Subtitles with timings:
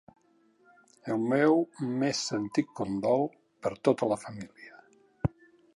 [1.15, 1.59] El meu
[2.05, 3.29] més sentit condol
[3.67, 5.33] per tota la família.